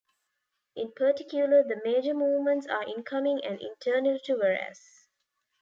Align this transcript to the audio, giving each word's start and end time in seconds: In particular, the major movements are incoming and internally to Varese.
In 0.75 0.93
particular, 0.93 1.61
the 1.61 1.79
major 1.85 2.15
movements 2.15 2.65
are 2.65 2.81
incoming 2.81 3.41
and 3.45 3.61
internally 3.61 4.19
to 4.25 4.35
Varese. 4.35 5.07